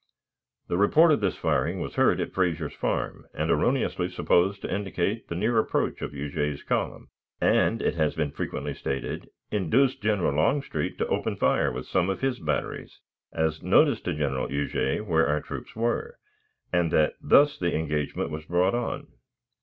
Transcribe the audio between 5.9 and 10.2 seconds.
of Huger's column, and, it has been frequently stated, induced